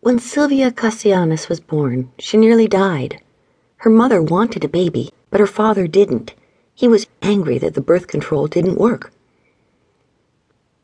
[0.00, 3.20] When Sylvia Castellanos was born, she nearly died.
[3.78, 6.34] Her mother wanted a baby, but her father didn't.
[6.72, 9.12] He was angry that the birth control didn't work.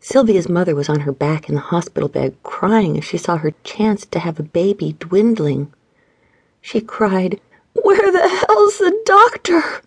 [0.00, 3.52] Sylvia's mother was on her back in the hospital bed, crying as she saw her
[3.62, 5.70] chance to have a baby dwindling.
[6.62, 7.38] She cried,
[7.74, 9.82] Where the hell's the doctor?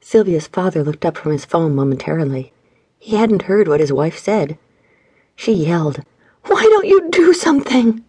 [0.00, 2.54] Sylvia's father looked up from his phone momentarily.
[2.98, 4.56] He hadn't heard what his wife said.
[5.36, 6.00] She yelled,
[6.48, 8.04] why don't you do something?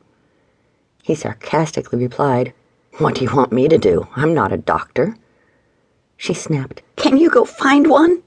[1.03, 2.53] He sarcastically replied,
[2.97, 4.07] What do you want me to do?
[4.15, 5.15] I'm not a doctor.
[6.17, 8.23] She snapped, Can you go find one?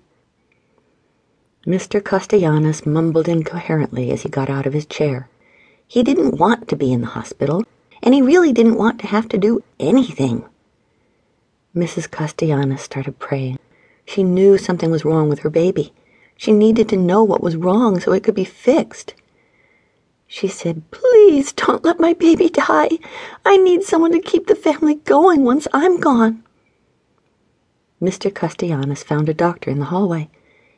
[1.66, 2.02] Mr.
[2.02, 5.28] Castellanos mumbled incoherently as he got out of his chair.
[5.86, 7.64] He didn't want to be in the hospital,
[8.02, 10.44] and he really didn't want to have to do anything.
[11.74, 12.10] Mrs.
[12.10, 13.58] Castellanos started praying.
[14.04, 15.92] She knew something was wrong with her baby.
[16.36, 19.14] She needed to know what was wrong so it could be fixed.
[20.34, 22.88] She said, Please don't let my baby die.
[23.44, 26.42] I need someone to keep the family going once I'm gone.
[28.00, 28.34] Mr.
[28.34, 30.30] Castellanos found a doctor in the hallway.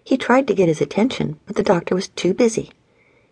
[0.03, 2.73] He tried to get his attention, but the doctor was too busy.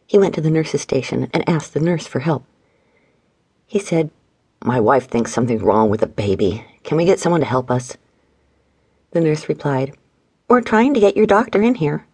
[0.06, 2.44] He went to the nurse's station and asked the nurse for help.
[3.66, 4.12] He said,
[4.64, 6.64] My wife thinks something's wrong with the baby.
[6.84, 7.97] Can we get someone to help us?
[9.10, 9.97] The nurse replied,
[10.47, 12.06] We're trying to get your doctor in here.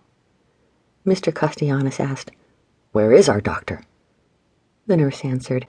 [1.07, 1.31] Mr.
[1.31, 2.31] Castellanos asked,
[2.93, 3.83] Where is our doctor?
[4.89, 5.67] The nurse answered.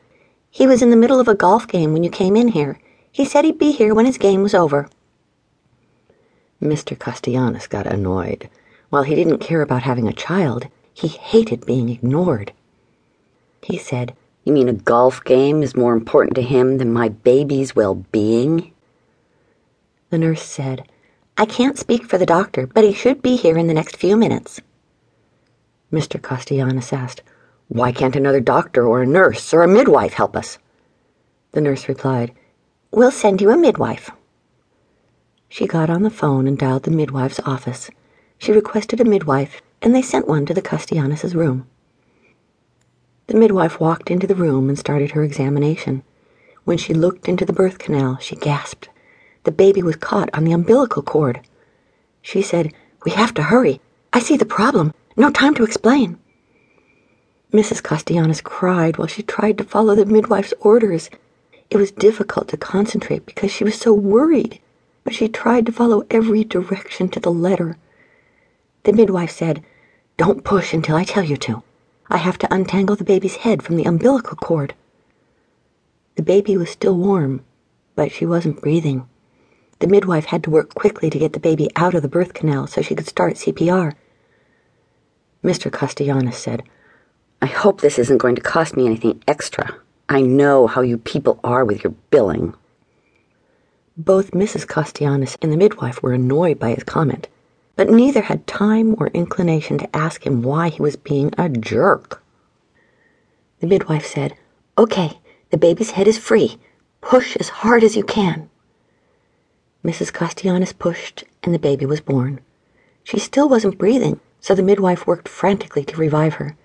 [0.49, 2.79] He was in the middle of a golf game when you came in here.
[3.11, 4.89] He said he'd be here when his game was over.
[6.61, 6.97] Mr.
[6.97, 8.49] Castellanos got annoyed.
[8.89, 12.53] While he didn't care about having a child, he hated being ignored.
[13.61, 17.75] He said, You mean a golf game is more important to him than my baby's
[17.75, 18.73] well being?
[20.09, 20.87] The nurse said,
[21.37, 24.17] I can't speak for the doctor, but he should be here in the next few
[24.17, 24.59] minutes.
[25.91, 26.21] Mr.
[26.21, 27.21] Castellanos asked,
[27.69, 30.57] why can't another doctor or a nurse or a midwife help us?
[31.51, 32.33] The nurse replied,
[32.89, 34.09] We'll send you a midwife.
[35.47, 37.91] She got on the phone and dialed the midwife's office.
[38.39, 41.67] She requested a midwife, and they sent one to the Castellanos' room.
[43.27, 46.01] The midwife walked into the room and started her examination.
[46.63, 48.89] When she looked into the birth canal, she gasped.
[49.43, 51.41] The baby was caught on the umbilical cord.
[52.23, 52.73] She said,
[53.05, 53.79] We have to hurry.
[54.11, 54.95] I see the problem.
[55.15, 56.17] No time to explain.
[57.51, 57.81] Mrs.
[57.81, 61.09] Castellanos cried while she tried to follow the midwife's orders.
[61.71, 64.59] It was difficult to concentrate because she was so worried,
[65.03, 67.77] but she tried to follow every direction to the letter.
[68.83, 69.63] The midwife said,
[70.17, 71.63] Don't push until I tell you to.
[72.07, 74.75] I have to untangle the baby's head from the umbilical cord.
[76.17, 77.43] The baby was still warm,
[77.95, 79.07] but she wasn't breathing.
[79.79, 82.67] The midwife had to work quickly to get the baby out of the birth canal
[82.67, 83.93] so she could start CPR.
[85.43, 85.71] Mr.
[85.71, 86.61] Castellanos said,
[87.41, 89.75] I hope this isn't going to cost me anything extra.
[90.09, 92.53] I know how you people are with your billing.
[93.95, 94.67] Both Mrs.
[94.67, 97.27] Castellanos and the midwife were annoyed by his comment,
[97.75, 102.21] but neither had time or inclination to ask him why he was being a jerk.
[103.59, 104.35] The midwife said,
[104.77, 106.57] Okay, the baby's head is free.
[107.01, 108.49] Push as hard as you can.
[109.83, 110.11] Mrs.
[110.11, 112.41] Castellanos pushed, and the baby was born.
[113.03, 116.57] She still wasn't breathing, so the midwife worked frantically to revive her.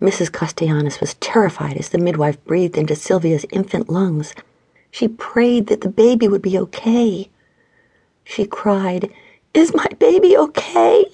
[0.00, 0.30] Mrs.
[0.30, 4.32] Castellanos was terrified as the midwife breathed into Sylvia's infant lungs.
[4.92, 7.28] She prayed that the baby would be okay.
[8.22, 9.12] She cried,
[9.52, 11.04] Is my baby okay?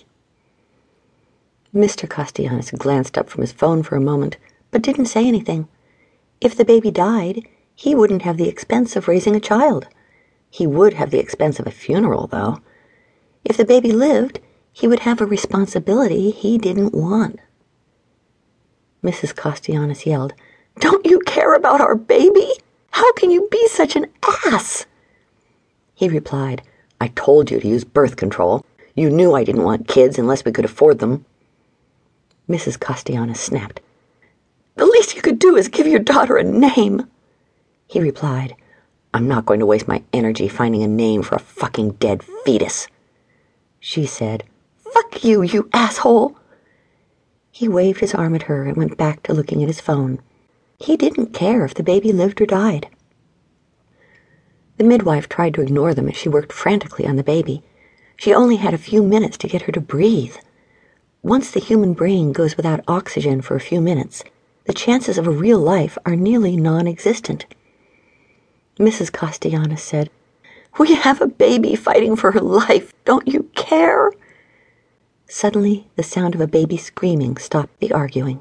[1.75, 2.09] Mr.
[2.09, 4.37] Castellanos glanced up from his phone for a moment,
[4.71, 5.67] but didn't say anything.
[6.41, 9.89] If the baby died, he wouldn't have the expense of raising a child.
[10.51, 12.59] He would have the expense of a funeral, though.
[13.45, 14.41] If the baby lived,
[14.73, 17.41] he would have a responsibility he didn't want.
[19.05, 19.37] Mrs.
[19.37, 20.33] Castellanos yelled.
[20.81, 22.51] Don't you care about our baby?
[22.91, 24.07] How can you be such an
[24.47, 24.87] ass?
[25.95, 26.63] He replied,
[27.01, 28.65] I told you to use birth control.
[28.95, 31.25] You knew I didn't want kids unless we could afford them.
[32.49, 32.81] Mrs.
[32.81, 33.81] Castellanos snapped.
[34.77, 37.07] The least you could do is give your daughter a name.
[37.87, 38.57] He replied,
[39.13, 42.89] I'm not going to waste my energy finding a name for a fucking dead fetus.
[43.79, 44.45] She said,
[44.79, 46.37] Fuck you, you asshole.
[47.55, 50.19] He waved his arm at her and went back to looking at his phone.
[50.81, 52.89] He didn't care if the baby lived or died.
[54.77, 57.63] The midwife tried to ignore them as she worked frantically on the baby.
[58.17, 60.35] She only had a few minutes to get her to breathe.
[61.23, 64.25] Once the human brain goes without oxygen for a few minutes,
[64.65, 67.47] the chances of a real life are nearly non existent.
[68.81, 69.13] Mrs.
[69.13, 70.11] Castellanos said,
[70.77, 72.93] We have a baby fighting for her life.
[73.05, 74.11] Don't you care?
[75.37, 78.41] Suddenly, the sound of a baby screaming stopped the arguing.